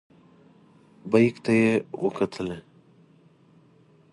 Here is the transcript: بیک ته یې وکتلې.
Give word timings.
بیک 1.11 1.35
ته 1.43 1.51
یې 1.61 1.71
وکتلې. 2.03 2.57